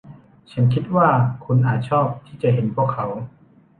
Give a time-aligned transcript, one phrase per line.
[0.51, 1.07] ฉันคิดว่า
[1.45, 3.07] คุณอาจชอบที่จะเห็นพวกเขา